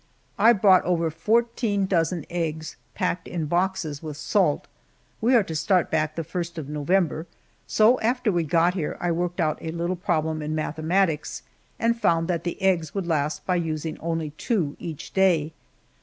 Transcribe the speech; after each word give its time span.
I 0.39 0.53
brought 0.53 0.83
over 0.83 1.11
fourteen 1.11 1.85
dozen 1.85 2.25
eggs, 2.27 2.75
packed 2.95 3.27
in 3.27 3.45
boxes 3.45 4.01
with 4.01 4.17
salt. 4.17 4.67
We 5.21 5.35
are 5.35 5.43
to 5.43 5.53
start 5.55 5.91
back 5.91 6.15
the 6.15 6.23
first 6.23 6.57
of 6.57 6.67
November, 6.67 7.27
so 7.67 7.99
after 7.99 8.31
we 8.31 8.43
got 8.43 8.73
here 8.73 8.97
I 8.99 9.11
worked 9.11 9.39
out 9.39 9.59
a 9.61 9.69
little 9.69 9.95
problem 9.95 10.41
in 10.41 10.55
mathematics, 10.55 11.43
and 11.77 12.01
found 12.01 12.27
that 12.29 12.45
the 12.45 12.59
eggs 12.63 12.95
would 12.95 13.05
last 13.05 13.45
by 13.45 13.57
using 13.57 13.99
only 13.99 14.31
two 14.31 14.75
each 14.79 15.13
day. 15.13 15.53